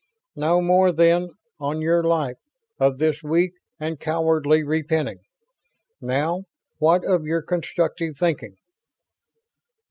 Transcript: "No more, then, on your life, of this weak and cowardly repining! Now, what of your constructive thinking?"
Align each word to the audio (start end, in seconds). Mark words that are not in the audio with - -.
"No 0.35 0.61
more, 0.61 0.91
then, 0.91 1.29
on 1.59 1.79
your 1.79 2.01
life, 2.03 2.37
of 2.79 2.97
this 2.97 3.21
weak 3.21 3.51
and 3.79 3.99
cowardly 3.99 4.63
repining! 4.63 5.19
Now, 6.01 6.45
what 6.79 7.05
of 7.05 7.27
your 7.27 7.43
constructive 7.43 8.17
thinking?" 8.17 8.55